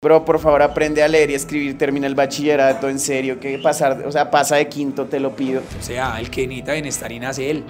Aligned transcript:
Bro, 0.00 0.24
por 0.24 0.38
favor, 0.38 0.62
aprende 0.62 1.02
a 1.02 1.08
leer 1.08 1.30
y 1.30 1.34
escribir, 1.34 1.76
termina 1.76 2.06
el 2.06 2.14
bachillerato, 2.14 2.88
en 2.88 3.00
serio, 3.00 3.40
que 3.40 3.58
pasar, 3.58 4.04
o 4.06 4.12
sea, 4.12 4.30
pasa 4.30 4.54
de 4.54 4.68
quinto, 4.68 5.06
te 5.06 5.18
lo 5.18 5.34
pido. 5.34 5.60
O 5.76 5.82
sea, 5.82 6.20
el 6.20 6.30
que 6.30 6.46
necesita 6.46 6.74
bienestarina 6.74 7.30
es 7.30 7.38
él. 7.40 7.64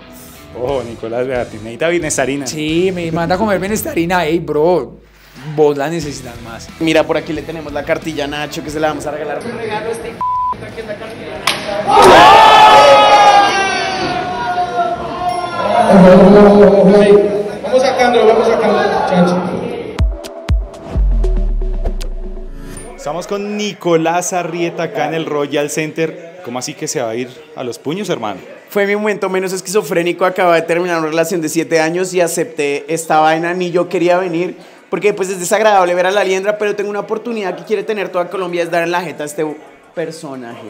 Oh, 0.60 0.82
Nicolás, 0.82 1.26
vea, 1.26 1.46
necesita 1.50 1.88
bienestarina. 1.88 2.46
Sí, 2.46 2.92
me 2.94 3.10
manda 3.12 3.36
a 3.36 3.38
comer 3.38 3.58
bienestarina. 3.58 4.26
Ey, 4.26 4.40
bro, 4.40 4.98
vos 5.56 5.74
la 5.78 5.88
necesitas 5.88 6.38
más. 6.42 6.68
Mira, 6.80 7.02
por 7.02 7.16
aquí 7.16 7.32
le 7.32 7.40
tenemos 7.40 7.72
la 7.72 7.82
cartilla 7.82 8.24
a 8.24 8.26
Nacho, 8.26 8.62
que 8.62 8.68
se 8.68 8.78
la 8.78 8.88
vamos 8.88 9.06
a 9.06 9.10
regalar. 9.10 9.40
Un 9.42 9.56
regalo 9.56 9.90
este 9.90 10.12
que 10.12 10.80
es 10.82 10.86
la 10.86 10.96
cartilla 10.96 11.32
Vamos 17.62 17.82
sacándolo, 17.82 18.26
vamos 18.26 18.48
sacándolo, 18.48 19.08
chacho. 19.08 19.57
Estamos 23.18 23.40
con 23.40 23.56
Nicolás 23.56 24.32
Arrieta 24.32 24.84
acá 24.84 25.08
en 25.08 25.14
el 25.14 25.26
Royal 25.26 25.70
Center. 25.70 26.40
¿Cómo 26.44 26.60
así 26.60 26.74
que 26.74 26.86
se 26.86 27.02
va 27.02 27.10
a 27.10 27.16
ir 27.16 27.28
a 27.56 27.64
los 27.64 27.76
puños, 27.76 28.08
hermano? 28.10 28.38
Fue 28.70 28.86
mi 28.86 28.94
momento 28.94 29.28
menos 29.28 29.52
esquizofrénico. 29.52 30.24
Acababa 30.24 30.54
de 30.54 30.62
terminar 30.62 31.00
una 31.00 31.08
relación 31.08 31.40
de 31.40 31.48
7 31.48 31.80
años 31.80 32.14
y 32.14 32.20
acepté 32.20 32.84
esta 32.86 33.18
vaina. 33.18 33.54
Ni 33.54 33.72
yo 33.72 33.88
quería 33.88 34.18
venir 34.18 34.54
porque 34.88 35.14
pues 35.14 35.30
es 35.30 35.40
desagradable 35.40 35.96
ver 35.96 36.06
a 36.06 36.12
la 36.12 36.22
liendra, 36.22 36.58
pero 36.58 36.76
tengo 36.76 36.90
una 36.90 37.00
oportunidad 37.00 37.56
que 37.56 37.64
quiere 37.64 37.82
tener 37.82 38.08
toda 38.10 38.30
Colombia, 38.30 38.62
es 38.62 38.70
dar 38.70 38.84
en 38.84 38.92
la 38.92 39.02
jeta 39.02 39.24
a 39.24 39.26
este 39.26 39.44
personaje. 39.96 40.62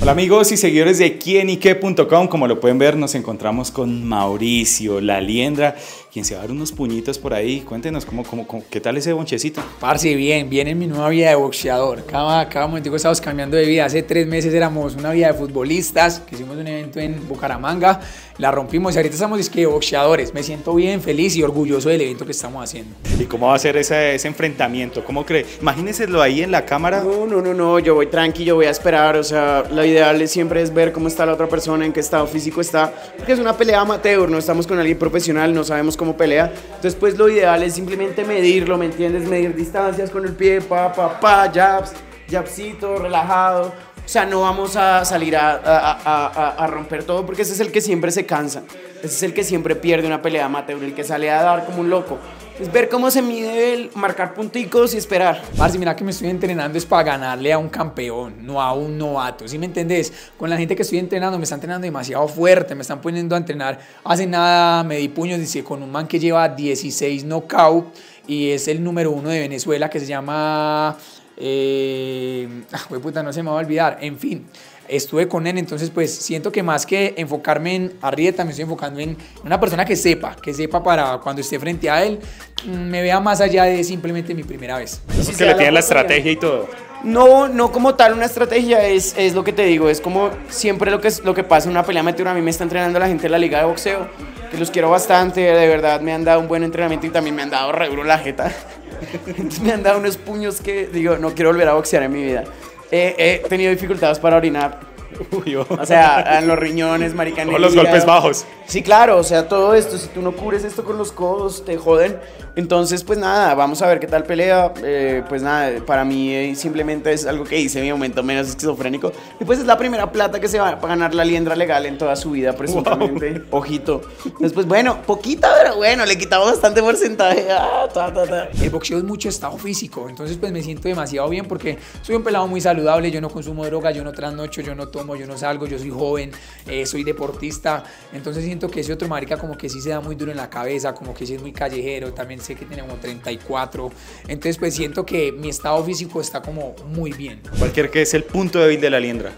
Hola 0.00 0.12
amigos 0.12 0.52
y 0.52 0.56
seguidores 0.56 0.98
de 0.98 1.18
quienique.com, 1.18 2.28
como 2.28 2.46
lo 2.46 2.60
pueden 2.60 2.78
ver 2.78 2.96
nos 2.96 3.16
encontramos 3.16 3.72
con 3.72 4.04
Mauricio, 4.04 5.00
la 5.00 5.20
liendra, 5.20 5.74
quien 6.12 6.24
se 6.24 6.34
va 6.34 6.40
a 6.40 6.42
dar 6.44 6.50
unos 6.52 6.72
puñitos 6.72 7.18
por 7.18 7.34
ahí. 7.34 7.60
Cuéntenos 7.60 8.04
cómo, 8.06 8.24
cómo, 8.24 8.46
cómo- 8.46 8.62
qué 8.70 8.80
tal 8.80 8.96
ese 8.96 9.12
bonchecito. 9.12 9.62
Parce, 9.80 10.14
bien, 10.14 10.48
bien 10.48 10.66
en 10.68 10.78
mi 10.78 10.86
nueva 10.86 11.08
vida 11.10 11.28
de 11.30 11.34
boxeador. 11.36 12.04
Cada, 12.06 12.48
cada 12.48 12.66
momento 12.66 12.94
estamos 12.94 13.20
cambiando 13.20 13.56
de 13.56 13.66
vida. 13.66 13.84
Hace 13.84 14.02
tres 14.02 14.26
meses 14.26 14.52
éramos 14.54 14.94
una 14.96 15.10
vida 15.12 15.28
de 15.28 15.34
futbolistas, 15.34 16.20
que 16.20 16.34
hicimos 16.34 16.56
un 16.56 16.66
evento 16.66 16.98
en 17.00 17.28
Bucaramanga, 17.28 18.00
la 18.38 18.50
rompimos 18.50 18.94
y 18.94 18.98
ahorita 18.98 19.14
estamos 19.14 19.38
es 19.40 19.50
que 19.50 19.66
boxeadores. 19.66 20.32
Me 20.32 20.42
siento 20.42 20.74
bien, 20.74 21.02
feliz 21.02 21.36
y 21.36 21.42
orgulloso 21.42 21.88
del 21.88 22.00
evento 22.00 22.24
que 22.24 22.32
estamos 22.32 22.62
haciendo. 22.64 22.94
¿Y 23.18 23.24
cómo 23.24 23.48
va 23.48 23.54
a 23.54 23.58
ser 23.58 23.76
ese, 23.76 24.14
ese 24.14 24.28
enfrentamiento? 24.28 25.04
¿Cómo 25.04 25.26
cree? 25.26 25.44
Imagínenselo 25.60 26.22
ahí 26.22 26.42
en 26.42 26.50
la 26.52 26.64
cámara. 26.64 27.02
No, 27.02 27.26
no, 27.26 27.42
no, 27.42 27.52
no, 27.52 27.78
yo 27.80 27.94
voy 27.94 28.06
tranqui, 28.06 28.44
yo 28.44 28.54
voy 28.54 28.66
a 28.66 28.70
esperar, 28.70 29.16
o 29.16 29.24
sea, 29.24 29.64
lo 29.70 29.84
ideal 29.84 30.20
es- 30.22 30.30
siempre 30.30 30.62
es 30.62 30.72
ver 30.72 30.92
cómo 30.92 31.08
está 31.08 31.26
la 31.26 31.34
otra 31.34 31.48
persona, 31.48 31.84
en 31.84 31.92
qué 31.92 32.00
estado 32.00 32.26
físico 32.26 32.60
está, 32.60 32.92
porque 33.16 33.32
es 33.32 33.38
una 33.38 33.56
pelea 33.56 33.80
amateur, 33.80 34.28
no 34.30 34.38
estamos 34.38 34.66
con 34.66 34.78
alguien 34.78 34.98
profesional, 34.98 35.52
no 35.52 35.64
sabemos 35.64 35.96
cómo 35.98 36.16
pelea, 36.16 36.50
entonces 36.66 36.94
pues 36.94 37.18
lo 37.18 37.28
ideal 37.28 37.62
es 37.62 37.74
simplemente 37.74 38.24
medirlo, 38.24 38.78
¿me 38.78 38.86
entiendes? 38.86 39.28
Medir 39.28 39.54
distancias 39.54 40.08
con 40.08 40.24
el 40.24 40.32
pie, 40.32 40.62
pa, 40.62 40.90
pa, 40.94 41.20
pa, 41.20 41.52
jabs, 41.52 41.92
jabcito, 42.30 42.96
relajado, 42.96 43.66
o 43.66 44.08
sea, 44.08 44.24
no 44.24 44.40
vamos 44.40 44.76
a 44.76 45.04
salir 45.04 45.36
a 45.36 46.66
romper 46.70 47.04
todo, 47.04 47.26
porque 47.26 47.42
ese 47.42 47.52
es 47.52 47.60
el 47.60 47.70
que 47.70 47.82
siempre 47.82 48.10
se 48.10 48.24
cansa, 48.24 48.62
ese 49.02 49.06
es 49.06 49.22
el 49.22 49.34
que 49.34 49.44
siempre 49.44 49.76
pierde 49.76 50.06
una 50.06 50.20
pelea 50.20 50.46
amateur, 50.46 50.82
el 50.82 50.94
que 50.94 51.04
sale 51.04 51.30
a 51.30 51.42
dar 51.42 51.64
como 51.64 51.80
un 51.80 51.90
loco. 51.90 52.18
Es 52.60 52.72
ver 52.72 52.88
cómo 52.88 53.08
se 53.08 53.22
mide 53.22 53.74
el 53.74 53.90
marcar 53.94 54.34
punticos 54.34 54.92
y 54.92 54.96
esperar. 54.96 55.40
Parce, 55.56 55.78
mira 55.78 55.94
que 55.94 56.02
me 56.02 56.10
estoy 56.10 56.28
entrenando 56.28 56.76
es 56.76 56.84
para 56.84 57.04
ganarle 57.04 57.52
a 57.52 57.58
un 57.58 57.68
campeón, 57.68 58.44
no 58.44 58.60
a 58.60 58.72
un 58.72 58.98
novato. 58.98 59.46
¿Sí 59.46 59.58
me 59.58 59.66
entendés? 59.66 60.12
Con 60.36 60.50
la 60.50 60.56
gente 60.56 60.74
que 60.74 60.82
estoy 60.82 60.98
entrenando, 60.98 61.38
me 61.38 61.44
están 61.44 61.58
entrenando 61.58 61.84
demasiado 61.84 62.26
fuerte, 62.26 62.74
me 62.74 62.82
están 62.82 63.00
poniendo 63.00 63.36
a 63.36 63.38
entrenar. 63.38 63.78
Hace 64.02 64.26
nada 64.26 64.82
me 64.82 64.96
di 64.96 65.08
puños, 65.08 65.38
dice, 65.38 65.62
con 65.62 65.84
un 65.84 65.92
man 65.92 66.08
que 66.08 66.18
lleva 66.18 66.48
16 66.48 67.24
knockout 67.24 67.94
y 68.26 68.50
es 68.50 68.66
el 68.66 68.82
número 68.82 69.12
uno 69.12 69.28
de 69.28 69.38
Venezuela 69.38 69.88
que 69.88 70.00
se 70.00 70.06
llama. 70.06 70.96
Eh, 71.36 72.48
ah, 72.72 72.86
puta, 73.00 73.22
no 73.22 73.32
se 73.32 73.40
me 73.44 73.50
va 73.50 73.56
a 73.56 73.60
olvidar. 73.60 73.98
En 74.00 74.18
fin, 74.18 74.44
estuve 74.88 75.28
con 75.28 75.46
él, 75.46 75.58
entonces 75.58 75.90
pues 75.90 76.14
siento 76.14 76.50
que 76.52 76.62
más 76.62 76.86
que 76.86 77.14
enfocarme 77.16 77.74
en 77.74 77.92
Arrieta, 78.02 78.44
me 78.44 78.50
estoy 78.50 78.64
enfocando 78.64 79.00
en 79.00 79.16
una 79.44 79.58
persona 79.60 79.84
que 79.84 79.96
sepa, 79.96 80.36
que 80.36 80.52
sepa 80.54 80.82
para 80.82 81.18
cuando 81.18 81.40
esté 81.42 81.58
frente 81.58 81.88
a 81.90 82.02
él, 82.04 82.18
mm, 82.66 82.70
me 82.90 83.02
vea 83.02 83.20
más 83.20 83.40
allá 83.40 83.64
de 83.64 83.82
simplemente 83.84 84.34
mi 84.34 84.42
primera 84.44 84.78
vez. 84.78 85.00
si 85.20 85.34
que 85.34 85.44
le 85.46 85.54
tienen 85.54 85.74
la 85.74 85.80
estrategia 85.80 86.32
y 86.32 86.36
todo. 86.36 86.68
No, 87.04 87.46
no 87.46 87.70
como 87.70 87.94
tal 87.94 88.12
una 88.14 88.24
estrategia, 88.24 88.84
es, 88.88 89.14
es 89.16 89.32
lo 89.34 89.44
que 89.44 89.52
te 89.52 89.64
digo, 89.64 89.88
es 89.88 90.00
como 90.00 90.30
siempre 90.48 90.90
lo 90.90 91.00
que, 91.00 91.08
es- 91.08 91.24
lo 91.24 91.32
que 91.32 91.44
pasa 91.44 91.66
en 91.68 91.70
una 91.72 91.84
pelea 91.84 92.00
amateur. 92.00 92.26
A 92.26 92.34
mí 92.34 92.40
me 92.42 92.50
está 92.50 92.64
entrenando 92.64 92.98
la 92.98 93.06
gente 93.06 93.22
de 93.24 93.28
la 93.28 93.38
liga 93.38 93.60
de 93.60 93.66
boxeo, 93.66 94.08
que 94.50 94.56
los 94.58 94.70
quiero 94.72 94.90
bastante, 94.90 95.40
de 95.42 95.68
verdad 95.68 96.00
me 96.00 96.12
han 96.12 96.24
dado 96.24 96.40
un 96.40 96.48
buen 96.48 96.64
entrenamiento 96.64 97.06
y 97.06 97.10
también 97.10 97.36
me 97.36 97.42
han 97.42 97.50
dado 97.50 97.70
re 97.70 97.88
duro 97.88 98.02
la 98.02 98.18
jeta. 98.18 98.52
Entonces 99.28 99.60
me 99.60 99.72
han 99.72 99.84
dado 99.84 99.98
unos 100.00 100.16
puños 100.16 100.60
que 100.60 100.86
digo, 100.88 101.16
no 101.18 101.34
quiero 101.34 101.50
volver 101.52 101.68
a 101.68 101.74
boxear 101.74 102.02
en 102.02 102.10
mi 102.12 102.22
vida. 102.24 102.42
Eh, 102.90 103.42
he 103.44 103.48
tenido 103.48 103.70
dificultades 103.70 104.18
para 104.18 104.36
orinar, 104.36 104.80
Uy, 105.30 105.56
oh. 105.56 105.66
o 105.68 105.86
sea, 105.86 106.38
en 106.38 106.48
los 106.48 106.58
riñones, 106.58 107.14
marica. 107.14 107.42
en 107.42 107.48
Todos 107.48 107.58
el 107.58 107.62
los 107.62 107.76
golpes 107.76 108.04
bajos. 108.04 108.44
Sí, 108.66 108.82
claro, 108.82 109.16
o 109.16 109.22
sea, 109.22 109.48
todo 109.48 109.74
esto, 109.74 109.96
si 109.96 110.08
tú 110.08 110.20
no 110.20 110.32
cubres 110.32 110.64
esto 110.64 110.84
con 110.84 110.98
los 110.98 111.12
codos, 111.12 111.64
te 111.64 111.76
joden. 111.76 112.18
Entonces, 112.54 113.04
pues 113.04 113.18
nada, 113.18 113.54
vamos 113.54 113.80
a 113.82 113.86
ver 113.86 114.00
qué 114.00 114.08
tal 114.08 114.24
pelea. 114.24 114.72
Eh, 114.82 115.22
pues 115.28 115.42
nada, 115.42 115.80
para 115.86 116.04
mí 116.04 116.34
eh, 116.34 116.54
simplemente 116.56 117.12
es 117.12 117.24
algo 117.24 117.44
que 117.44 117.58
hice 117.58 117.78
en 117.78 117.84
mi 117.84 117.92
momento 117.92 118.22
menos 118.22 118.48
esquizofrénico. 118.48 119.12
Y 119.40 119.44
pues 119.44 119.60
es 119.60 119.66
la 119.66 119.78
primera 119.78 120.10
plata 120.10 120.40
que 120.40 120.48
se 120.48 120.58
va 120.58 120.70
a 120.70 120.74
ganar 120.74 121.14
la 121.14 121.24
liendra 121.24 121.54
legal 121.54 121.86
en 121.86 121.96
toda 121.96 122.16
su 122.16 122.32
vida, 122.32 122.54
presuntamente. 122.54 123.42
Ojito. 123.50 124.02
Después, 124.40 124.66
bueno, 124.66 125.02
poquita, 125.02 125.50
pero 125.62 125.76
bueno, 125.76 126.04
le 126.04 126.18
quitamos 126.18 126.50
bastante 126.50 126.82
porcentaje. 126.82 127.46
Ah, 127.50 127.86
ta, 127.94 128.12
ta, 128.12 128.26
ta. 128.26 128.48
El 128.60 128.70
boxeo 128.70 128.98
es 128.98 129.04
mucho 129.04 129.28
estado 129.28 129.56
físico, 129.56 130.08
entonces 130.08 130.36
pues 130.36 130.52
me 130.52 130.62
siento 130.62 130.88
demasiado 130.88 131.28
bien 131.28 131.46
porque 131.46 131.78
soy 132.02 132.16
un 132.16 132.22
pelado 132.22 132.46
muy 132.46 132.60
saludable, 132.60 133.10
yo 133.10 133.20
no 133.20 133.30
consumo 133.30 133.64
droga, 133.64 133.90
yo 133.90 134.04
no 134.04 134.12
trasnocho, 134.12 134.60
yo 134.60 134.74
no 134.74 134.88
tomo, 134.98 135.16
yo 135.16 135.26
no 135.26 135.38
salgo, 135.38 135.66
yo 135.66 135.78
soy 135.78 135.90
joven, 135.90 136.32
eh, 136.66 136.84
soy 136.86 137.04
deportista, 137.04 137.84
entonces 138.12 138.44
siento 138.44 138.68
que 138.68 138.80
ese 138.80 138.92
otro 138.92 139.08
marica 139.08 139.36
como 139.36 139.56
que 139.56 139.68
sí 139.68 139.80
se 139.80 139.90
da 139.90 140.00
muy 140.00 140.16
duro 140.16 140.30
en 140.30 140.36
la 140.36 140.50
cabeza, 140.50 140.94
como 140.94 141.14
que 141.14 141.26
sí 141.26 141.34
es 141.34 141.40
muy 141.40 141.52
callejero, 141.52 142.12
también 142.12 142.40
sé 142.40 142.54
que 142.54 142.64
tiene 142.64 142.82
como 142.82 142.96
34, 142.96 143.90
entonces 144.28 144.58
pues 144.58 144.74
siento 144.74 145.06
que 145.06 145.32
mi 145.32 145.48
estado 145.48 145.82
físico 145.84 146.20
está 146.20 146.42
como 146.42 146.74
muy 146.86 147.12
bien. 147.12 147.40
Cualquier 147.58 147.90
que 147.90 148.02
es 148.02 148.14
el 148.14 148.24
punto 148.24 148.58
débil 148.58 148.80
de 148.80 148.90
la 148.90 149.00
liendra. 149.00 149.32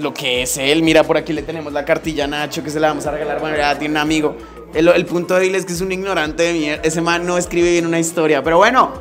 Lo 0.00 0.12
que 0.12 0.42
es 0.42 0.56
él, 0.56 0.82
mira, 0.82 1.04
por 1.04 1.16
aquí 1.16 1.32
le 1.32 1.42
tenemos 1.42 1.72
la 1.72 1.84
cartilla 1.84 2.24
a 2.24 2.26
Nacho 2.26 2.62
que 2.62 2.70
se 2.70 2.80
la 2.80 2.88
vamos 2.88 3.06
a 3.06 3.12
regalar. 3.12 3.40
Bueno, 3.40 3.56
ya 3.56 3.78
tiene 3.78 3.92
un 3.92 3.98
amigo. 3.98 4.36
El, 4.74 4.88
el 4.88 5.06
punto 5.06 5.34
débil 5.34 5.54
es 5.54 5.64
que 5.64 5.72
es 5.72 5.80
un 5.80 5.92
ignorante 5.92 6.42
de 6.42 6.52
mierda. 6.52 6.82
Ese 6.82 7.00
man 7.00 7.24
no 7.24 7.38
escribe 7.38 7.70
bien 7.70 7.86
una 7.86 8.00
historia. 8.00 8.42
Pero 8.42 8.56
bueno, 8.56 8.92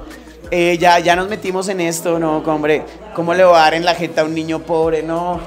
eh, 0.51 0.77
ya, 0.79 0.99
ya 0.99 1.15
nos 1.15 1.29
metimos 1.29 1.67
en 1.69 1.81
esto, 1.81 2.19
¿no? 2.19 2.37
Hombre, 2.39 2.83
¿cómo 3.13 3.33
le 3.33 3.43
va 3.43 3.59
a 3.61 3.63
dar 3.65 3.73
en 3.75 3.85
la 3.85 3.95
jeta 3.95 4.21
a 4.21 4.25
un 4.25 4.33
niño 4.33 4.59
pobre? 4.59 5.03
No. 5.03 5.39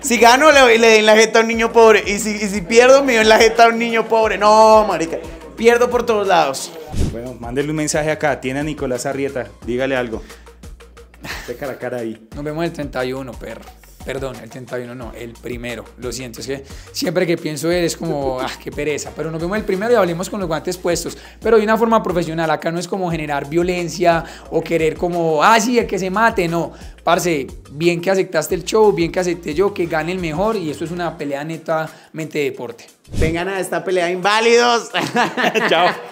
Si 0.00 0.16
gano, 0.18 0.50
le, 0.50 0.60
doy- 0.60 0.78
le 0.78 0.88
doy 0.90 0.98
en 1.00 1.06
la 1.06 1.16
jeta 1.16 1.38
a 1.40 1.42
un 1.42 1.48
niño 1.48 1.72
pobre. 1.72 2.02
Y 2.06 2.18
si, 2.18 2.30
y 2.30 2.48
si 2.48 2.60
pierdo, 2.62 3.02
me 3.04 3.12
doy 3.14 3.22
en 3.22 3.28
la 3.28 3.38
jeta 3.38 3.64
a 3.66 3.68
un 3.68 3.78
niño 3.78 4.06
pobre. 4.08 4.38
No, 4.38 4.84
marica. 4.88 5.18
Pierdo 5.56 5.90
por 5.90 6.04
todos 6.06 6.26
lados. 6.26 6.72
Bueno, 7.12 7.34
mándele 7.38 7.68
un 7.70 7.76
mensaje 7.76 8.10
acá. 8.10 8.40
Tiene 8.40 8.60
a 8.60 8.62
Nicolás 8.62 9.04
Arrieta. 9.04 9.46
Dígale 9.66 9.94
algo. 9.96 10.22
De 11.46 11.54
cara 11.54 11.72
a 11.72 11.76
cara 11.78 11.98
ahí. 11.98 12.28
Nos 12.34 12.42
vemos 12.44 12.64
el 12.64 12.72
31, 12.72 13.32
perro. 13.32 13.60
Perdón, 14.04 14.36
el 14.42 14.48
31 14.48 14.94
no, 14.94 15.12
el 15.12 15.32
primero. 15.34 15.84
Lo 15.98 16.10
siento, 16.10 16.40
es 16.40 16.46
que 16.46 16.64
siempre 16.92 17.26
que 17.26 17.36
pienso 17.36 17.70
él 17.70 17.84
es 17.84 17.96
como, 17.96 18.40
ah, 18.40 18.50
qué 18.62 18.70
pereza. 18.70 19.12
Pero 19.14 19.30
nos 19.30 19.40
vemos 19.40 19.58
el 19.58 19.64
primero 19.64 19.92
y 19.92 19.96
hablemos 19.96 20.30
con 20.30 20.40
los 20.40 20.48
guantes 20.48 20.76
puestos. 20.78 21.18
Pero 21.40 21.58
de 21.58 21.64
una 21.64 21.76
forma 21.76 22.02
profesional. 22.02 22.50
Acá 22.50 22.70
no 22.70 22.78
es 22.78 22.88
como 22.88 23.10
generar 23.10 23.48
violencia 23.48 24.24
o 24.50 24.62
querer 24.62 24.96
como, 24.96 25.42
ah, 25.42 25.60
sí, 25.60 25.78
el 25.78 25.86
que 25.86 25.98
se 25.98 26.10
mate. 26.10 26.48
No, 26.48 26.72
parce, 27.04 27.46
bien 27.72 28.00
que 28.00 28.10
aceptaste 28.10 28.54
el 28.54 28.64
show, 28.64 28.92
bien 28.92 29.12
que 29.12 29.20
acepté 29.20 29.54
yo, 29.54 29.74
que 29.74 29.86
gane 29.86 30.12
el 30.12 30.18
mejor. 30.18 30.56
Y 30.56 30.70
esto 30.70 30.84
es 30.84 30.90
una 30.90 31.16
pelea 31.18 31.44
netamente 31.44 32.38
de 32.38 32.44
deporte. 32.44 32.86
Vengan 33.18 33.48
a 33.48 33.60
esta 33.60 33.84
pelea 33.84 34.10
inválidos. 34.10 34.90
Chao. 35.68 36.09